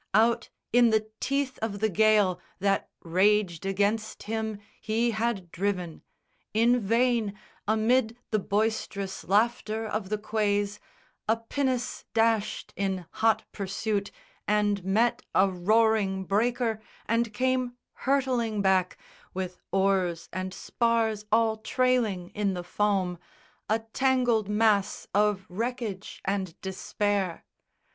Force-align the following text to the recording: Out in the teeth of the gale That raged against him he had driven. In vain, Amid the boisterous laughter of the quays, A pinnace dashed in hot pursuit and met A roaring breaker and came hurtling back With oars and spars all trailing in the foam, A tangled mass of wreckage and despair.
Out 0.15 0.49
in 0.73 0.89
the 0.89 1.11
teeth 1.19 1.59
of 1.59 1.79
the 1.79 1.87
gale 1.87 2.39
That 2.57 2.89
raged 3.03 3.67
against 3.67 4.23
him 4.23 4.57
he 4.79 5.11
had 5.11 5.51
driven. 5.51 6.01
In 6.55 6.79
vain, 6.79 7.35
Amid 7.67 8.17
the 8.31 8.39
boisterous 8.39 9.23
laughter 9.25 9.85
of 9.85 10.09
the 10.09 10.17
quays, 10.17 10.79
A 11.29 11.37
pinnace 11.37 12.05
dashed 12.15 12.73
in 12.75 13.05
hot 13.11 13.43
pursuit 13.51 14.09
and 14.47 14.83
met 14.83 15.21
A 15.35 15.47
roaring 15.51 16.25
breaker 16.25 16.81
and 17.05 17.31
came 17.31 17.73
hurtling 17.93 18.63
back 18.63 18.97
With 19.35 19.59
oars 19.71 20.29
and 20.33 20.51
spars 20.51 21.25
all 21.31 21.57
trailing 21.57 22.29
in 22.31 22.55
the 22.55 22.63
foam, 22.63 23.19
A 23.69 23.77
tangled 23.77 24.49
mass 24.49 25.07
of 25.13 25.45
wreckage 25.47 26.23
and 26.25 26.59
despair. 26.61 27.45